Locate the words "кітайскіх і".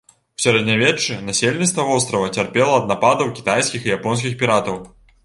3.41-3.93